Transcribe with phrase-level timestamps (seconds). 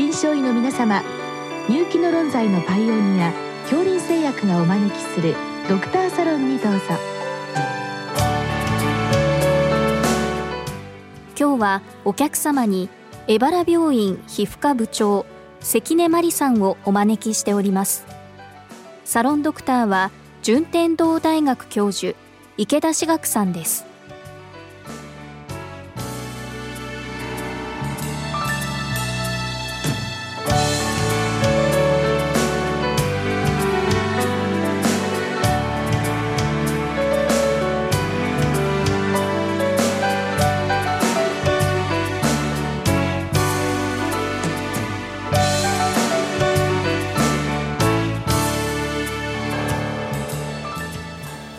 [0.00, 1.02] 臨床医の皆様
[1.68, 5.34] 入気の論剤のパイオニア恐林製薬がお招きする
[5.68, 6.80] ドクターサロンにどうぞ。
[11.38, 12.88] 今日はお客様に
[13.26, 15.26] エバラ病院皮膚科部長
[15.60, 18.06] 関根真理さんをお招きしております。
[19.04, 20.10] サロンドクターは
[20.40, 22.16] 順天堂大学教授
[22.56, 23.89] 池田志学さんです。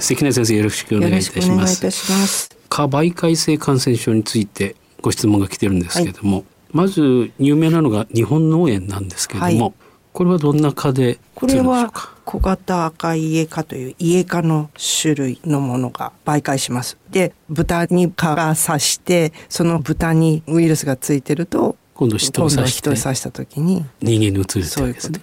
[0.00, 2.50] 関根先生よろしくお願いいたします。
[2.68, 9.74] 蚊媒介性感染症についてご質問が来てるんですけども、はい、まず有名なのが日本脳炎なんですけども、はい、
[10.12, 11.92] これはどんな蚊でこれは
[12.24, 14.70] 小型赤いイエ科というイエ科の
[15.02, 16.96] 種類のものが媒介します。
[17.10, 25.20] で、豚に蚊が刺して、その豚にウイルスがついてると、今度人を刺して、刺した時に人間に移るということですね。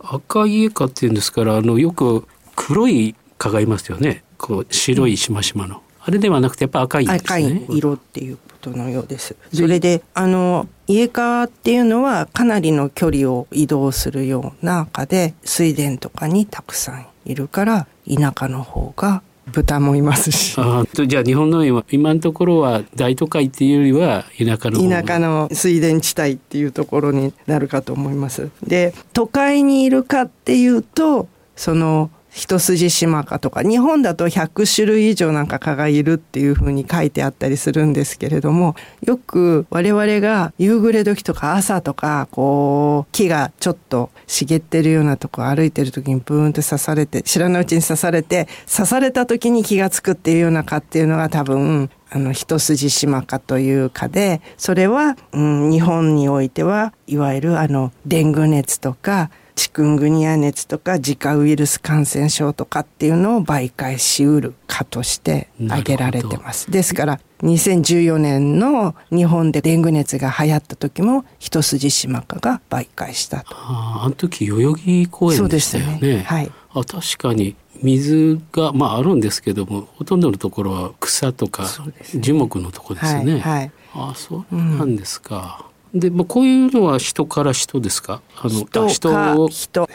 [0.00, 20.54] 赤いイエ科っていうんですから、あのよく黒い蚊がいますよねこう白いしましまの、あれではなくてやっぱ赤い、ね、赤い色っていうことのようですそれであの家蚊っていうのはかなりの距離を移動するような蚊で水田とかにたくさんいるから田舎の方が豚もいますし。
[20.58, 28.50] あじゃあ日本の今今のところは大都会っていうよりは田舎の田舎の水田地帯っていうところになるかと思います。
[28.66, 66.70] で都会にいるかっていうとその一筋島かとか日本だと100種類以上なんか蚊がいるっていうふうに書いてあったりするんですけれどもよく我々が夕暮れ時とか朝とかこう木がちょっと茂ってるようなとこ歩いてる時にブーンと刺されて知らないうちに刺されて刺された時に気が付くっていうような蚊っていうのが多分あの一筋島科というかでそれは、うん、日本においてはいわゆるあのデング熱とかチクングニア熱とか自家ウイルス感染症とかっていうのを媒介しうるかとして挙げられてます。
[66.70, 73.54] ですから2014年の日本でデング熱が流行った時も一筋島科が媒介したと。
[73.54, 75.98] ああの時代々木公園でしたよね。
[76.00, 81.66] ねはい、あ確かに水がまああるんですけどもほとんどのところは草とか
[82.14, 83.32] 樹木のとこですね。
[83.32, 85.64] はい、はい、あそうなんですか。
[85.66, 88.22] うんで、まあ、こういうのは人から人ですか？
[88.36, 89.48] あの人人を。
[89.48, 89.88] 人。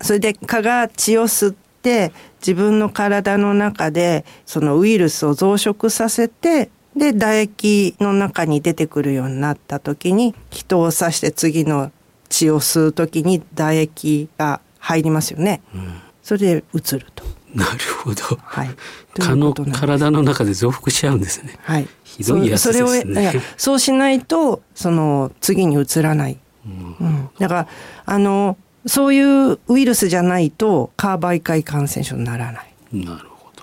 [0.00, 11.92] それで蚊が血を吸って自分の体の中でそのウイルスを増殖させてで唾液の中に出てくるようになった時に人を刺して次の
[12.28, 17.22] 血を吸う時に唾液が入りますよね、うん、それで移ると。
[17.54, 18.36] なるほど。
[18.42, 18.70] はい。
[19.16, 21.56] 蚊の体の中で増幅しちゃうんですね。
[21.62, 21.86] はい。
[22.02, 23.40] ひどいやつですね。
[23.56, 26.36] そそうしないとその次に移らない。
[26.66, 27.68] うん、うん、だから
[28.06, 32.74] あのそういうウイルスじゃないと蚊媒介感染症にならない。
[32.92, 33.62] なるほど。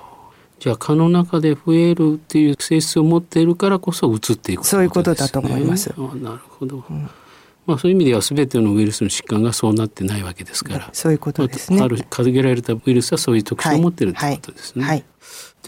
[0.61, 5.93] じゃあ蚊の中で増えるっていう性質を持っているからこそ移っていく、ね、そういうことだと思います。
[5.97, 6.81] あなるほど。
[6.89, 7.09] うん
[7.65, 10.89] まあ、そういう意味では全てのウイルスの疾患がそうなってないわけですから。
[10.93, 14.83] そういうことですね、ある限られたウイルスはそういう特徴を持ってるということですね。
[14.83, 14.91] はい。
[14.91, 15.05] はい。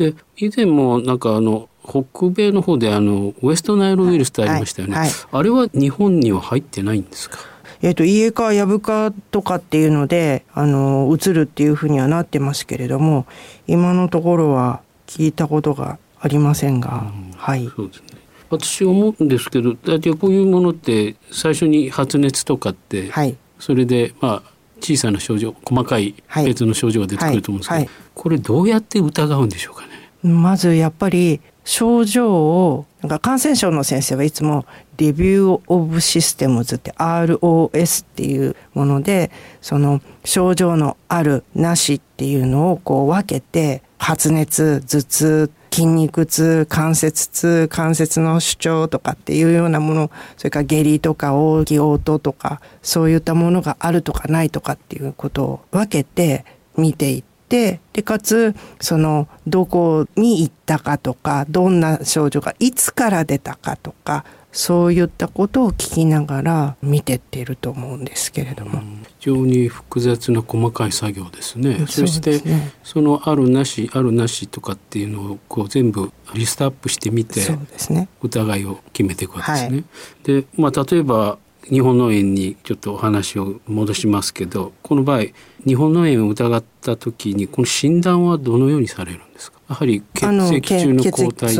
[0.03, 4.97] はい、で以前もなんかあの北米の方であのウエストナイルウイルスってありましたよね、
[5.31, 7.37] あれは日本には入ってないんですか？
[7.81, 13.27] えっ、ー、と、家かやぶかとかっていうので、あの、移るっていうふうにはなってますけれども、
[13.67, 17.69] 今のところは聞いたことがありませんが、うん、はい。
[17.75, 18.14] そうですね。
[18.57, 24.51] 私思うんですけど大体こういうものって最初に発熱とかって、はい、それでまあ
[24.81, 27.85] 小さな症状細かい別の症状が出てくると思うんですけど、はい。
[27.85, 30.31] はい、これどうやって疑うんでしょうかね？
[30.31, 34.65] まずやっぱり症状をなんか感染症の先生はいつも
[34.97, 39.31] レビュー・オブ・システムズって ROS っていうもので
[39.61, 56.45] その症状のあるなしっていうのをこう分けて発熱頭痛筋肉痛関節痛関節の主張とかっていうようなものそれから下痢とか大き嘔吐とかそういったものがあるとかないとかっていうことを分けて
[56.77, 64.23] 見ていってでかつそのどこに行ったかとかどんな症状がいつから出たかとか
[64.57, 68.81] そういったことを聞きながら見てっていると思うんですけれども。
[69.19, 71.85] 非常に複雑な細かい作業ですね。
[71.87, 72.41] そして
[72.81, 77.41] そのあるなしあるなしとかっていうのをこう全部リストアップしてみて、
[77.89, 79.69] ね、疑いを決めていくわけですね。
[79.69, 79.83] はい、
[80.23, 81.37] でまあ例えば
[81.69, 85.23] 日本脳炎にちょっとお話を戻しますけどこの場合
[85.65, 89.59] 日本脳炎を疑った時にこの診断はどのようにされるんですか？
[89.67, 90.25] やはり血
[90.55, 91.57] 液中の抗体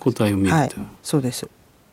[0.00, 0.70] 抗体を見ると、はい、
[1.02, 1.46] そうです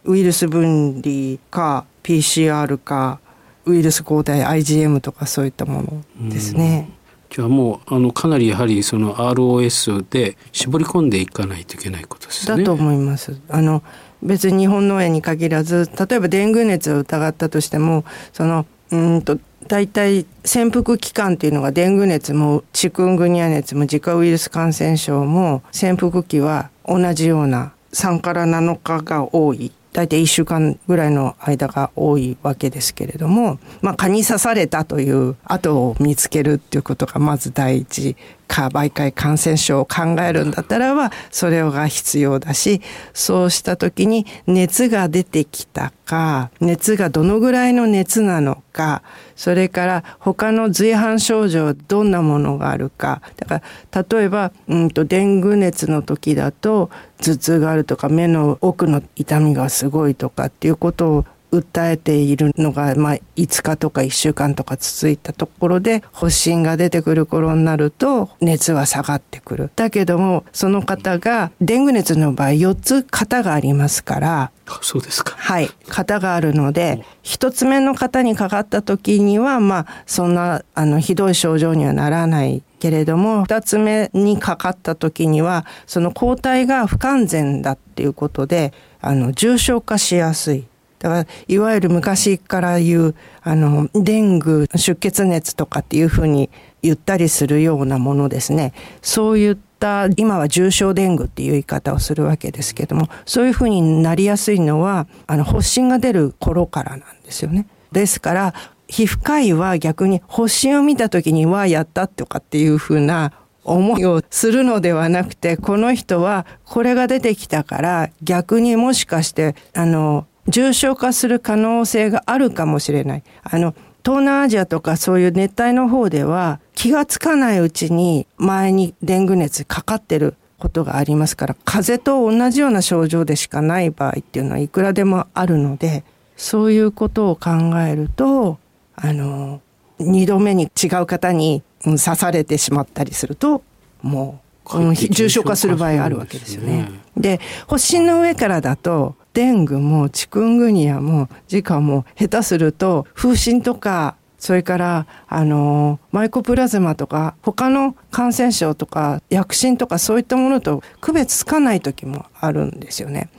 [0.05, 3.19] ウイルス分離か PCR か
[3.65, 6.89] ウイルス抗体 IgM とかそういったものですね。
[7.29, 12.57] じゃあもうあのかなりやはりその ROS で絞り込んでいかないといけないことですね。
[12.57, 13.39] だと思います。
[13.47, 13.83] あの
[14.21, 18.03] 別に日本脳炎に限らず例えばデング熱を疑ったとしても
[18.33, 38.15] そのうんと大体潜伏期間っていうのがデング熱もチクングニア熱も自家ウイルス感染症も潜伏期は同じような3から7日が多い大体1週間ぐらいの間が多いわけですけれども、まあ、蚊に刺されたという跡を見つけるっていうことがまず第一
[38.51, 42.81] か媒介感染症を考えるんだったらばそれが必要だし
[43.13, 49.03] そうした時に熱が出てきたか熱がどのぐらいの熱なのか
[49.37, 53.21] それから他の随伴症状どんなものがあるか。
[53.37, 53.61] だか
[53.93, 56.89] ら例えばうんとデング熱の時だと
[57.21, 69.71] 頭痛があるとか目の奥の痛みがすごいとかっていうことを訴えているのが、まあ、5日とか1週間とか続いたところで発疹が出てくる頃になると熱は下がってくる。
[69.75, 74.51] だけどもその方がデング熱の場合4つ型がありますから
[74.81, 75.35] そうですか。
[75.37, 75.69] はい。
[75.89, 90.65] 型があるので、一つ目の方にかかった時には、まあ、そんな、あの、ひどい症状にはならないけれども、二つ目にかかった時には、その抗体が不完全だっていうことで、あの、重症化しやすい。
[91.01, 96.49] だから、いわゆる昔から言う、あの、デング、出血熱とかっていうふうに
[96.83, 98.73] 言ったりするようなものですね。
[99.01, 107.65] そういった今は重症デングっていう言い方をするわけですけども、そういうふうになりやすいのは、あの、発疹が出る頃からなんですよね。
[107.91, 108.53] ですから、
[108.87, 113.33] 皮膚科医は逆に発疹を見た時に、はやったとかっていうふうな
[113.63, 123.23] 思いをするのではなくて、この人はこれが出てきたから逆にもしかして、あの、重症化する可能性があるかもしれない。
[123.41, 136.03] あの、東南アジアとかそういう熱帯の方では気がつかないうちに前にデング熱かかってることがありますから風邪と同じような症状でしかない場合っていうのはいくらでもあるので
[136.35, 138.57] そういうことを考えると
[138.95, 139.61] あの
[139.99, 143.63] 二度目に違う方に刺されてしまったりすると
[144.01, 146.89] もう重症化する場合があるわけですよね。
[147.17, 163.29] で発疹の上からだとデングもチクングニアもジカも下手すると風疹とかそれからあのマイコプラズマとか他の感染症とか薬疹とかそういったものと区別つかない時もあるんですよね。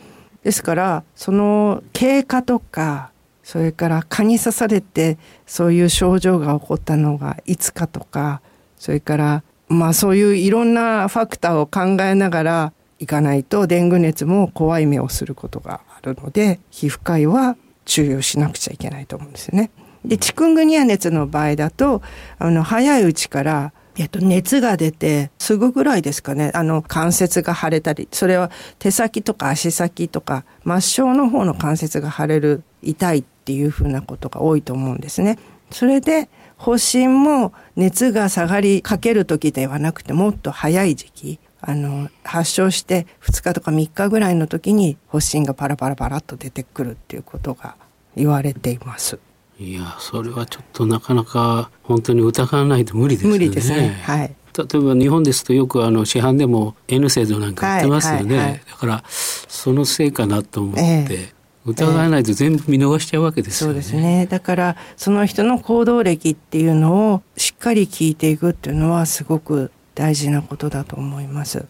[0.45, 3.11] ですからその経過とか
[3.43, 8.41] それから蚊に刺されてそういう症状が起こったのがいつかとか
[8.79, 12.73] それからまあそういういろんなファクターを考えながら
[13.03, 19.71] いかないとデング熱も怖い目をすることがあるので皮膚科医は注意をしなくちゃいけないと思うんですよね。
[20.05, 22.03] でチクングニア熱の場合だと
[22.39, 35.39] あの早いうちからえっと、熱が出てすぐぐらいですかねあの関節が腫れたりそれは手先とか足先とか末梢の方の関節が腫れる痛いっていうふうなことが多いと思うんですね。
[35.71, 47.77] それで発疹も熱が下がりかける時ではなくてもっと早い時期あの発症して2日とか3日ぐらいの時に発疹がパラパラパラっと出てくるっていうことが
[48.17, 49.19] 言われています。
[49.59, 53.31] いやそれはちょっとなかなか本当に疑わないと無理ですね。
[53.31, 54.01] 無理ですね。
[54.03, 54.35] はい。
[54.59, 61.33] 例えば日本ですとよくあの市販でも N 制度なんか売ってますよね、はいはいはい、だからそのせいかなと思って、えー、
[61.65, 71.67] 疑わないと全部見逃しちゃうわけですよね、えー、そうですねだからその人の行動歴っていうのをしっかり聞いていくっていうのはすごく大事なことだと思います。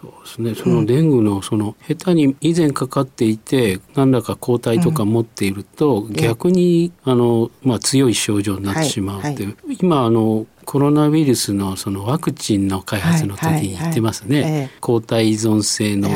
[0.00, 0.54] そうですね。
[0.54, 16.08] そのデングのその下手に以前かかっていて何らか抗体とか持っていると、逆にあの、まあ、強い症状になってしまうっていう、はいはい、今あのコロナウイルスのそのワクチンの開発の時に言ってますね、抗体依存性の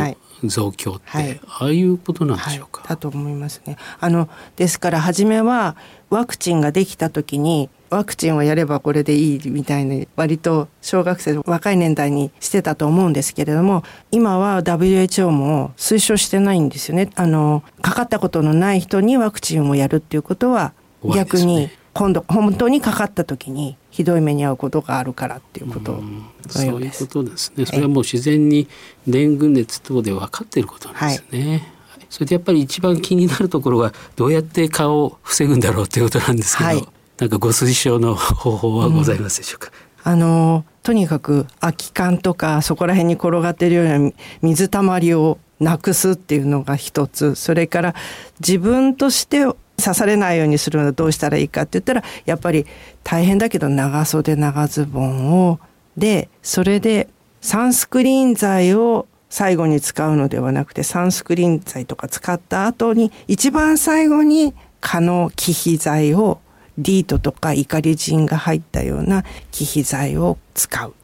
[0.49, 3.77] 増強って、はい、ああいうことなんでしょうか、だと思いますね。
[4.01, 5.77] あのですから初めは
[6.11, 17.11] ワクチンができた時にワクチンをやればこれでいいみたいに割と小学生若い年代にしてたと思うんですけれども今は WHO も推奨してないんですよね。
[17.15, 20.73] あのかかったことのない人にワクチンをやるっていうことは
[21.15, 26.03] 逆に今度本当にかかった時にひどい目に遭うことがあるからっていうこと
[26.49, 27.67] そういうことですね。
[27.67, 28.67] それはもう自然に
[29.07, 31.57] デング熱等で分かっていることなんですね、は
[31.99, 32.07] い。
[32.09, 39.71] それでやっぱり一番気になるところはどうやって顔を防ぐんだろうということなんですけど、はい、なんかご推奨の方法はございますでしょうか、
[40.07, 47.37] うん、あのとにかく空き缶とかそこら辺に転がっているような水たまりをなくすっていうのが一つ。
[47.37, 47.95] それから
[48.41, 49.47] 自分として
[49.77, 52.67] 刺されないようにするのはどうしたらいいかって言ったらやっぱり
[53.03, 55.59] 大変だけど長袖長ズボンを
[55.97, 57.09] でそれで
[57.41, 66.41] サンスクリーン剤を最後に使うのではなくてサンスクリーン剤とか使った後に一番最後に蚊の気皮剤を
[66.79, 70.95] ディートとかイカリジンが入ったような気皮剤を使う。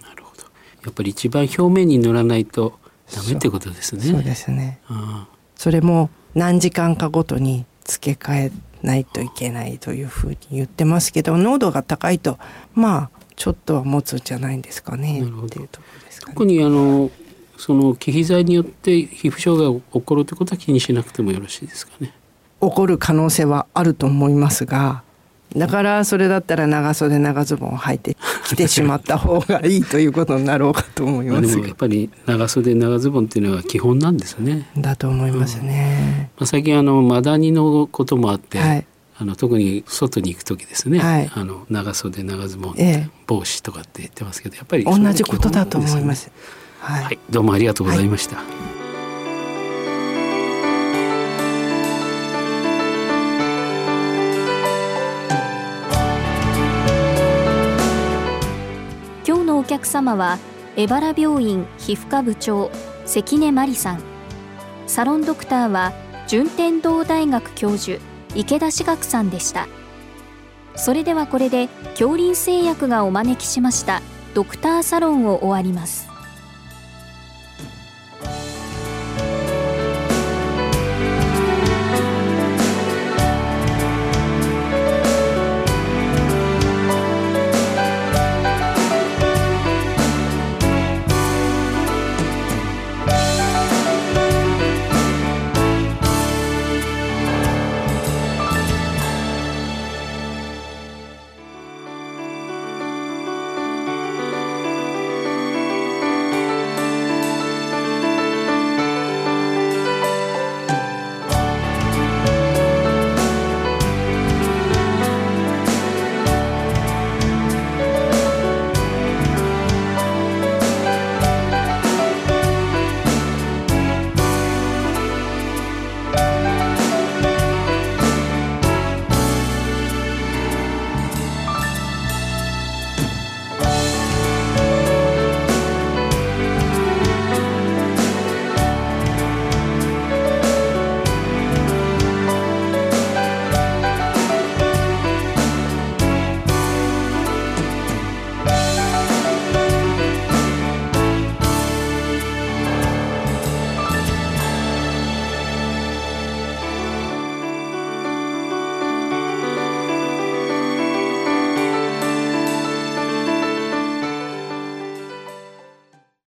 [0.00, 0.42] なるほど。
[0.84, 2.78] やっぱり一番表面に塗らないと
[3.14, 4.02] ダメってことですね。
[4.02, 4.80] そうですね。
[5.56, 12.38] それも何時間かごとに付け替えないといけないというふうに言ってますけど濃度が高いと
[12.74, 17.10] まあちょっとは持つんじゃないんですかねっていうところですか、ね、特にあの
[17.56, 22.12] その気皮剤によって皮膚障害が起こるということは気にしなくてもよろしいですかね。
[22.60, 25.02] 起こる可能性はあると思いますが
[25.56, 28.16] だからそれだったら長袖長ズボンを履いて
[28.46, 34.68] きてしまった方がいいということになろうかと思いますやっぱり長袖長ズボンっていうのは基本なんですね。
[34.76, 36.16] だと思いますね。
[36.16, 38.86] うん、まあ、最近あのマダニのこともあって、はい、
[39.18, 46.30] あの特に外に行く時ですね、はい、あの長袖長ズボン、ええ、帽子とかって言ってますけどやっぱり、同じことだと思います。
[46.80, 48.61] はい、はい、どうもありがとうございました。
[59.72, 60.38] 客様は
[60.76, 62.70] 江原病院皮膚科部長
[63.06, 64.02] 関根真理さん。
[64.86, 65.92] サロンドクターは
[66.28, 67.98] 順天堂大学教授
[68.34, 69.68] 池田志学さんでした。
[70.76, 74.02] それではこれで恐林製薬がお招きしました
[74.34, 76.11] ドクターサロンを終わります。